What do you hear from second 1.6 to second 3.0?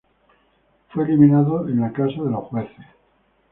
en la casa de los jueces.